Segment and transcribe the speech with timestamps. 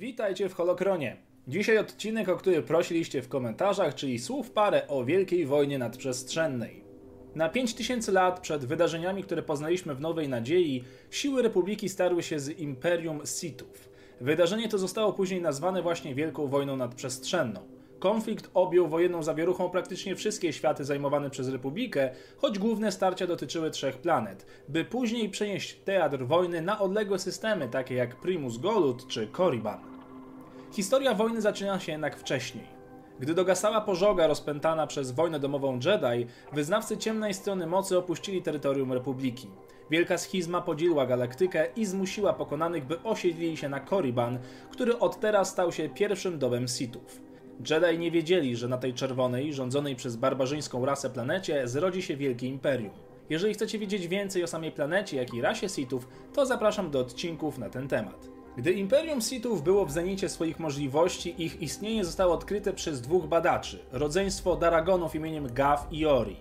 [0.00, 1.16] Witajcie w Holokronie.
[1.48, 6.84] Dzisiaj odcinek, o który prosiliście w komentarzach, czyli słów parę o Wielkiej Wojnie Nadprzestrzennej.
[7.34, 12.48] Na 5000 lat przed wydarzeniami, które poznaliśmy w Nowej Nadziei, siły Republiki starły się z
[12.48, 13.88] Imperium Sithów.
[14.20, 17.60] Wydarzenie to zostało później nazwane właśnie Wielką Wojną Nadprzestrzenną.
[17.98, 23.98] Konflikt objął wojenną zawieruchą praktycznie wszystkie światy zajmowane przez Republikę, choć główne starcia dotyczyły trzech
[23.98, 29.89] planet, by później przenieść teatr wojny na odległe systemy takie jak Primus Golut czy Korriban.
[30.72, 32.64] Historia wojny zaczyna się jednak wcześniej.
[33.20, 39.48] Gdy dogasała pożoga rozpętana przez wojnę domową Jedi, wyznawcy ciemnej strony mocy opuścili terytorium Republiki.
[39.90, 44.38] Wielka schizma podzieliła galaktykę i zmusiła pokonanych, by osiedlili się na Korriban,
[44.70, 47.20] który od teraz stał się pierwszym domem Sithów.
[47.70, 52.46] Jedi nie wiedzieli, że na tej czerwonej, rządzonej przez barbarzyńską rasę planecie zrodzi się wielkie
[52.46, 52.92] imperium.
[53.30, 57.58] Jeżeli chcecie wiedzieć więcej o samej planecie, jak i rasie Sithów, to zapraszam do odcinków
[57.58, 58.39] na ten temat.
[58.60, 63.78] Gdy Imperium Sithów było w zenicie swoich możliwości, ich istnienie zostało odkryte przez dwóch badaczy,
[63.92, 66.36] rodzeństwo Daragonów imieniem Gav i Ori.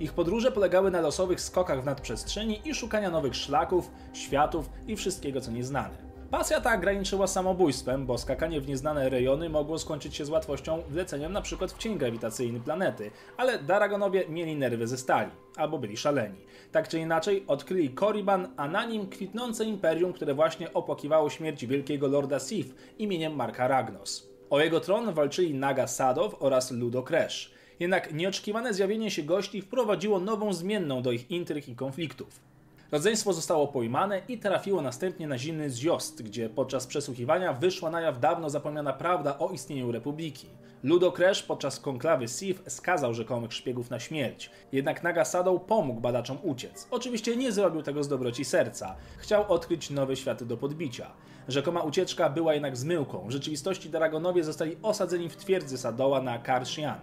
[0.00, 5.40] Ich podróże polegały na losowych skokach w nadprzestrzeni i szukania nowych szlaków, światów i wszystkiego
[5.40, 6.13] co nieznane.
[6.30, 11.30] Pasja ta graniczyła samobójstwem, bo skakanie w nieznane rejony mogło skończyć się z łatwością wleceniem
[11.30, 11.68] np.
[11.68, 16.38] w cień grawitacyjny planety, ale Daragonowie mieli nerwy ze stali, albo byli szaleni.
[16.72, 22.08] Tak czy inaczej, odkryli Korriban, a na nim kwitnące imperium, które właśnie opłakiwało śmierć wielkiego
[22.08, 24.28] lorda Sith imieniem Marka Ragnos.
[24.50, 27.50] O jego tron walczyli Naga Sadow oraz Ludo Kresh.
[27.80, 32.53] Jednak nieoczekiwane zjawienie się gości wprowadziło nową zmienną do ich intryg i konfliktów.
[32.94, 38.20] Rodzeństwo zostało pojmane i trafiło następnie na zimny zjost, gdzie podczas przesłuchiwania wyszła na jaw
[38.20, 40.48] dawno zapomniana prawda o istnieniu Republiki.
[40.82, 46.38] Ludo Kresh podczas konklawy Sith skazał rzekomych szpiegów na śmierć, jednak Naga Sadow pomógł badaczom
[46.42, 46.88] uciec.
[46.90, 48.96] Oczywiście nie zrobił tego z dobroci serca.
[49.18, 51.10] Chciał odkryć nowe światy do podbicia.
[51.48, 53.28] Rzekoma ucieczka była jednak zmyłką.
[53.28, 57.00] W rzeczywistości Dragonowie zostali osadzeni w twierdzy Sadoła na Karshian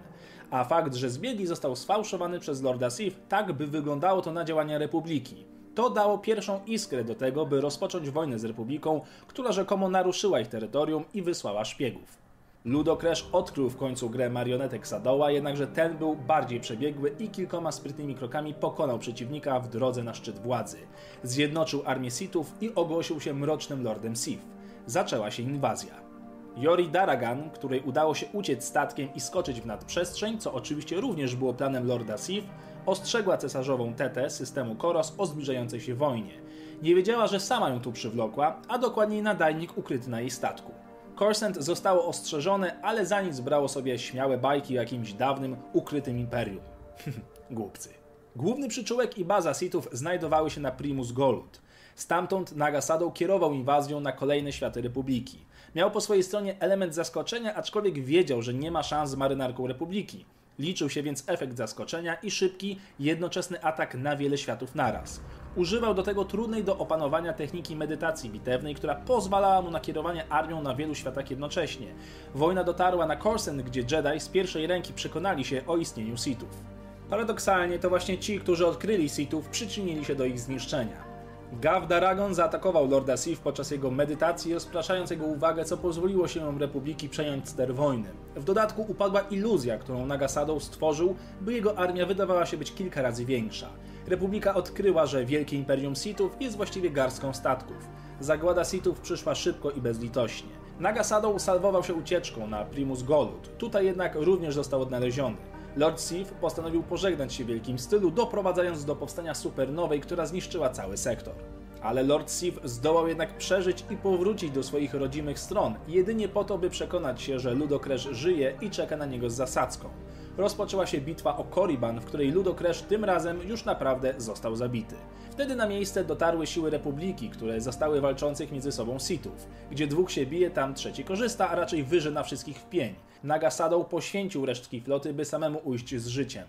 [0.52, 4.78] a fakt, że zbiegli został sfałszowany przez Lorda Sith, tak by wyglądało to na działania
[4.78, 5.46] Republiki.
[5.76, 10.48] To dało pierwszą iskrę do tego, by rozpocząć wojnę z Republiką, która rzekomo naruszyła ich
[10.48, 12.22] terytorium i wysłała szpiegów.
[12.66, 18.16] Ludocrash odkrył w końcu grę marionetek Sadoła, jednakże ten był bardziej przebiegły i kilkoma sprytnymi
[18.16, 20.78] krokami pokonał przeciwnika w drodze na szczyt władzy.
[21.24, 24.44] Zjednoczył armię Sithów i ogłosił się mrocznym lordem Sith.
[24.86, 26.11] Zaczęła się inwazja.
[26.58, 31.54] Yori Daragan, której udało się uciec statkiem i skoczyć w nadprzestrzeń, co oczywiście również było
[31.54, 32.48] planem Lorda Sith,
[32.86, 36.34] ostrzegła cesarzową Tetę systemu Koros o zbliżającej się wojnie.
[36.82, 40.72] Nie wiedziała, że sama ją tu przywlokła, a dokładniej nadajnik ukryty na jej statku.
[41.20, 46.64] Corsent zostało ostrzeżone, ale za nic brało sobie śmiałe bajki o jakimś dawnym, ukrytym imperium.
[47.52, 47.90] Głupcy.
[48.36, 51.62] Główny przyczółek i baza Sithów znajdowały się na Primus Golut.
[51.96, 55.38] Stamtąd Nagasado kierował inwazją na kolejne światy Republiki.
[55.76, 60.26] Miał po swojej stronie element zaskoczenia, aczkolwiek wiedział, że nie ma szans z marynarką Republiki.
[60.60, 65.22] Liczył się więc efekt zaskoczenia i szybki, jednoczesny atak na wiele światów naraz.
[65.56, 70.62] Używał do tego trudnej do opanowania techniki medytacji bitewnej, która pozwalała mu na kierowanie armią
[70.62, 71.88] na wielu światach jednocześnie.
[72.36, 76.64] Wojna dotarła na Corsen, gdzie Jedi z pierwszej ręki przekonali się o istnieniu Sithów.
[77.10, 81.11] Paradoksalnie to właśnie ci, którzy odkryli Sithów, przyczynili się do ich zniszczenia.
[81.60, 87.10] Gav Daragon zaatakował Lorda Sith podczas jego medytacji, rozpraszając jego uwagę, co pozwoliło się Republiki
[87.10, 88.10] przejąć ster wojny.
[88.36, 93.26] W dodatku upadła iluzja, którą Nagasadow stworzył, by jego armia wydawała się być kilka razy
[93.26, 93.70] większa.
[94.08, 97.88] Republika odkryła, że Wielkie Imperium Sithów jest właściwie garstką statków.
[98.20, 100.61] Zagłada Sithów przyszła szybko i bezlitośnie.
[100.82, 105.36] Nagasadow salwował się ucieczką na Primus Golut, tutaj jednak również został odnaleziony.
[105.76, 110.98] Lord Sith postanowił pożegnać się w wielkim stylu, doprowadzając do powstania supernowej, która zniszczyła cały
[110.98, 111.34] sektor.
[111.82, 116.58] Ale Lord Sith zdołał jednak przeżyć i powrócić do swoich rodzimych stron, jedynie po to,
[116.58, 119.90] by przekonać się, że Ludocresz żyje i czeka na niego z zasadzką.
[120.38, 124.96] Rozpoczęła się bitwa o Korriban, w której Ludocresz tym razem już naprawdę został zabity.
[125.32, 129.48] Wtedy na miejsce dotarły siły Republiki, które zostały walczących między sobą Sithów.
[129.72, 132.96] Gdzie dwóch się bije, tam trzeci korzysta, a raczej wyży na wszystkich w pień.
[133.24, 136.48] Nagasadow poświęcił resztki floty, by samemu ujść z życiem.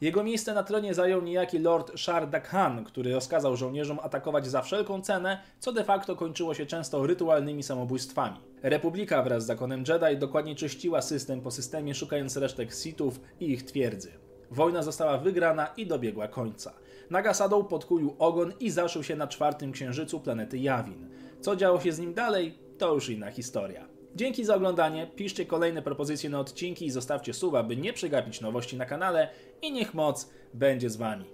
[0.00, 5.02] Jego miejsce na tronie zajął niejaki lord Shar Khan, który rozkazał żołnierzom atakować za wszelką
[5.02, 8.36] cenę, co de facto kończyło się często rytualnymi samobójstwami.
[8.62, 13.62] Republika wraz z zakonem Jedi dokładnie czyściła system po systemie, szukając resztek Sithów i ich
[13.62, 14.12] twierdzy.
[14.50, 16.72] Wojna została wygrana i dobiegła końca.
[17.10, 21.08] Nagasadow podkulił ogon i zaszył się na czwartym księżycu planety Jawin.
[21.40, 23.99] Co działo się z nim dalej, to już inna historia.
[24.16, 28.76] Dzięki za oglądanie, piszcie kolejne propozycje na odcinki i zostawcie suba, by nie przegapić nowości
[28.76, 29.28] na kanale
[29.62, 31.24] i niech moc będzie z Wami.